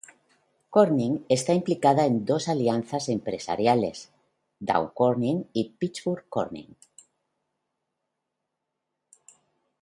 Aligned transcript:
Corning 0.75 1.25
está 1.29 1.53
implicada 1.53 2.05
en 2.07 2.25
dos 2.25 2.49
alianzas 2.49 3.07
empresariales: 3.07 4.09
"Dow 4.59 4.91
Corning" 4.95 5.47
y 5.53 5.75
"Pittsburgh 5.77 6.25
Corning". 6.27 6.75